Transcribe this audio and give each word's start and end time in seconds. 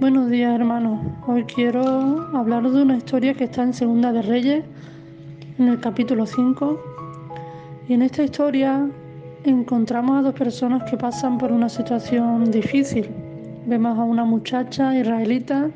Buenos 0.00 0.30
días 0.30 0.54
hermanos, 0.54 0.98
hoy 1.26 1.44
quiero 1.44 1.82
hablaros 2.34 2.72
de 2.72 2.80
una 2.80 2.96
historia 2.96 3.34
que 3.34 3.44
está 3.44 3.64
en 3.64 3.74
Segunda 3.74 4.12
de 4.12 4.22
Reyes, 4.22 4.64
en 5.58 5.68
el 5.68 5.78
capítulo 5.78 6.24
5. 6.24 6.80
Y 7.86 7.92
en 7.92 8.00
esta 8.00 8.22
historia 8.22 8.88
encontramos 9.44 10.18
a 10.18 10.22
dos 10.22 10.32
personas 10.32 10.90
que 10.90 10.96
pasan 10.96 11.36
por 11.36 11.52
una 11.52 11.68
situación 11.68 12.50
difícil. 12.50 13.10
Vemos 13.66 13.98
a 13.98 14.04
una 14.04 14.24
muchacha 14.24 14.98
israelita 14.98 15.68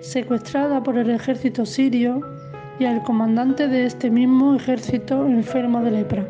secuestrada 0.00 0.82
por 0.82 0.96
el 0.96 1.10
ejército 1.10 1.66
sirio 1.66 2.22
y 2.78 2.86
al 2.86 3.02
comandante 3.02 3.68
de 3.68 3.84
este 3.84 4.08
mismo 4.08 4.54
ejército 4.54 5.26
enfermo 5.26 5.82
de 5.82 5.90
lepra. 5.90 6.26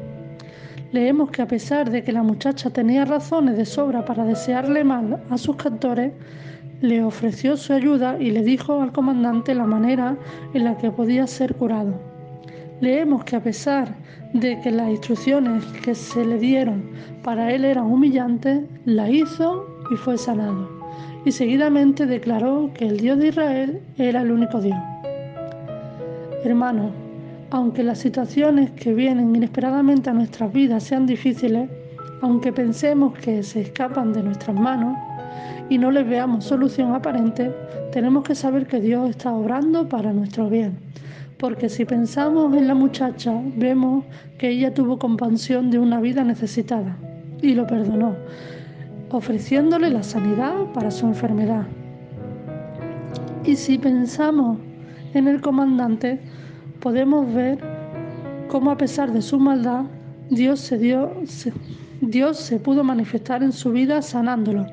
Leemos 0.91 1.31
que 1.31 1.43
a 1.43 1.47
pesar 1.47 1.91
de 1.91 2.03
que 2.03 2.11
la 2.11 2.25
muchacha 2.25 2.71
tenía 2.71 3.05
razones 3.05 3.57
de 3.57 3.67
sobra 3.67 4.05
para 4.05 4.25
desearle 4.25 4.83
mal 4.83 5.23
a 5.31 5.39
sus 5.39 5.55
captores, 5.55 6.13
le 6.81 7.03
ofreció 7.03 7.57
su 7.57 7.73
ayuda 7.73 8.17
y 8.21 8.31
le 8.31 8.43
dijo 8.43 8.81
al 8.81 8.93
comandante 8.93 9.55
la 9.55 9.67
manera 9.67 10.17
en 10.53 10.65
la 10.65 10.77
que 10.77 10.91
podía 10.91 11.27
ser 11.27 11.55
curado. 11.55 12.01
Leemos 12.81 13.25
que 13.25 13.37
a 13.37 13.43
pesar 13.43 13.95
de 14.33 14.61
que 14.61 14.71
las 14.71 14.91
instrucciones 14.91 15.65
que 15.83 15.95
se 15.95 16.25
le 16.25 16.39
dieron 16.39 16.83
para 17.23 17.53
él 17.53 17.65
eran 17.65 17.87
humillantes, 17.87 18.65
la 18.85 19.09
hizo 19.09 19.67
y 19.91 19.97
fue 19.97 20.19
sanado. 20.19 20.69
Y 21.25 21.33
seguidamente 21.33 22.05
declaró 22.05 22.71
que 22.75 22.87
el 22.87 22.99
Dios 22.99 23.19
de 23.19 23.29
Israel 23.29 23.81
era 23.97 24.21
el 24.21 24.31
único 24.31 24.61
Dios. 24.61 24.79
Hermanos, 26.45 26.91
aunque 27.51 27.83
las 27.83 27.99
situaciones 27.99 28.73
que 28.73 28.93
vienen 28.93 29.35
inesperadamente 29.35 30.11
a 30.11 30.13
nuestras 30.13 30.53
vidas 30.53 30.83
sean 30.83 31.07
difíciles, 31.07 31.71
aunque 32.21 32.53
pensemos 32.53 33.17
que 33.19 33.43
se 33.43 33.63
escapan 33.63 34.13
de 34.13 34.23
nuestras 34.23 34.59
manos, 34.59 34.97
y 35.69 35.79
no 35.79 35.91
les 35.91 36.07
veamos 36.07 36.45
solución 36.45 36.95
aparente, 36.95 37.53
tenemos 37.93 38.25
que 38.25 38.35
saber 38.35 38.67
que 38.67 38.81
Dios 38.81 39.11
está 39.11 39.33
obrando 39.33 39.89
para 39.89 40.13
nuestro 40.13 40.49
bien. 40.49 40.79
Porque 41.39 41.69
si 41.69 41.85
pensamos 41.85 42.57
en 42.57 42.69
la 42.69 42.75
muchacha, 42.75 43.33
vemos 43.57 44.05
que 44.39 44.51
ella 44.51 44.73
tuvo 44.73 44.99
compasión 44.99 45.71
de 45.71 45.79
una 45.79 46.01
vida 46.01 46.25
necesitada 46.25 46.97
y 47.43 47.55
lo 47.55 47.67
perdonó, 47.67 48.15
ofreciéndole 49.11 49.91
la 49.91 50.03
sanidad 50.03 50.55
para 50.73 50.91
su 50.91 51.07
enfermedad. 51.07 51.67
Y 53.45 53.57
si 53.57 53.79
pensamos 53.79 54.59
en 55.13 55.29
el 55.29 55.41
comandante, 55.41 56.21
podemos 56.81 57.33
ver 57.35 57.59
cómo 58.49 58.71
a 58.71 58.77
pesar 58.77 59.13
de 59.13 59.21
su 59.21 59.39
maldad, 59.39 59.85
Dios 60.31 60.61
se 60.61 60.79
dio, 60.79 61.13
Dios 62.01 62.39
se 62.39 62.59
pudo 62.59 62.85
manifestar 62.85 63.43
en 63.43 63.53
su 63.53 63.73
vida 63.73 64.03
sanándolo 64.03 64.67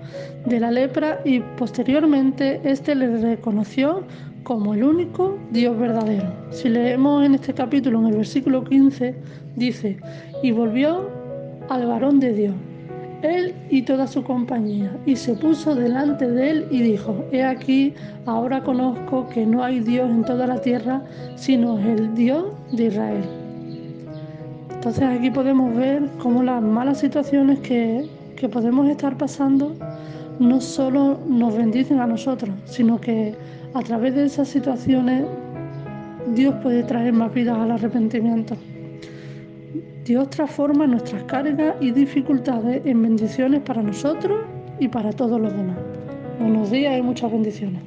de 0.46 0.60
la 0.60 0.72
lepra 0.72 1.22
y 1.24 1.40
posteriormente 1.58 2.60
éste 2.64 2.96
le 2.96 3.18
reconoció 3.18 4.04
como 4.44 4.74
el 4.74 4.84
único 4.84 5.38
Dios 5.52 5.78
verdadero. 5.78 6.34
Si 6.50 6.70
leemos 6.70 7.26
en 7.26 7.36
este 7.36 7.54
capítulo, 7.54 8.00
en 8.00 8.08
el 8.08 8.18
versículo 8.18 8.64
15, 8.64 9.16
dice, 9.56 9.98
y 10.44 10.52
volvió 10.52 11.10
al 11.70 11.86
varón 11.86 12.20
de 12.20 12.34
Dios, 12.34 12.56
él 13.22 13.54
y 13.70 13.84
toda 13.84 14.08
su 14.08 14.24
compañía, 14.24 14.92
y 15.06 15.16
se 15.16 15.36
puso 15.36 15.76
delante 15.76 16.28
de 16.28 16.50
él 16.50 16.68
y 16.72 16.82
dijo, 16.82 17.24
he 17.32 17.44
aquí, 17.44 17.94
ahora 18.26 18.64
conozco 18.64 19.28
que 19.30 19.46
no 19.46 19.64
hay 19.64 19.80
Dios 19.80 20.10
en 20.10 20.24
toda 20.24 20.48
la 20.48 20.60
tierra, 20.60 21.04
sino 21.36 21.78
el 21.78 22.16
Dios 22.16 22.46
de 22.72 22.86
Israel. 22.86 23.41
Entonces 24.82 25.04
aquí 25.04 25.30
podemos 25.30 25.76
ver 25.76 26.10
cómo 26.18 26.42
las 26.42 26.60
malas 26.60 27.02
situaciones 27.02 27.60
que, 27.60 28.10
podemos 28.52 28.90
estar 28.90 29.16
pasando 29.16 29.76
no 30.40 30.60
solo 30.60 31.20
nos 31.28 31.56
bendicen 31.56 32.00
a 32.00 32.08
nosotros, 32.08 32.50
sino 32.66 33.00
que 33.00 33.36
a 33.76 33.82
través 33.84 34.16
de 34.16 34.26
esas 34.26 34.48
situaciones 34.48 35.26
Dios 36.34 36.56
puede 36.64 36.82
traer 36.82 37.14
más 37.14 37.32
vidas 37.32 37.60
al 37.60 37.70
arrepentimiento. 37.70 38.56
Dios 40.04 40.32
transforma 40.32 40.88
nuestras 40.88 41.26
cargas 41.26 41.76
y 41.80 41.92
dificultades 41.92 42.84
en 42.84 43.04
bendiciones 43.04 43.62
para 43.62 43.84
nosotros 43.84 44.40
y 44.80 44.88
para 44.88 45.14
todos 45.14 45.40
los 45.40 45.56
demás. 45.56 45.78
Buenos 46.40 46.72
días 46.72 46.98
y 46.98 47.04
muchas 47.04 47.32
bendiciones. 47.32 47.84